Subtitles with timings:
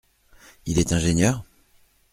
[0.65, 1.43] Il est ingénieur?